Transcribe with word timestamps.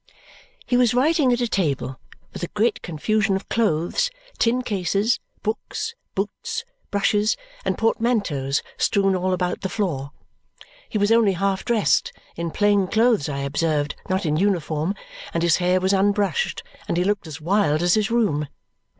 He 0.65 0.77
was 0.77 0.95
writing 0.95 1.31
at 1.31 1.41
a 1.41 1.47
table, 1.47 1.99
with 2.33 2.41
a 2.41 2.47
great 2.47 2.81
confusion 2.81 3.35
of 3.35 3.47
clothes, 3.49 4.09
tin 4.39 4.63
cases, 4.63 5.19
books, 5.43 5.93
boots, 6.15 6.65
brushes, 6.89 7.37
and 7.63 7.77
portmanteaus 7.77 8.63
strewn 8.79 9.15
all 9.15 9.31
about 9.31 9.61
the 9.61 9.69
floor. 9.69 10.09
He 10.89 10.97
was 10.97 11.11
only 11.11 11.33
half 11.33 11.63
dressed 11.63 12.11
in 12.35 12.49
plain 12.49 12.87
clothes, 12.87 13.29
I 13.29 13.41
observed, 13.41 13.95
not 14.09 14.25
in 14.25 14.37
uniform 14.37 14.95
and 15.35 15.43
his 15.43 15.57
hair 15.57 15.79
was 15.79 15.93
unbrushed, 15.93 16.63
and 16.87 16.97
he 16.97 17.03
looked 17.03 17.27
as 17.27 17.39
wild 17.39 17.83
as 17.83 17.93
his 17.93 18.09
room. 18.09 18.47